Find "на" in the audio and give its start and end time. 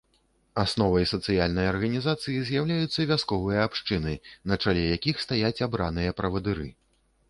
4.53-4.61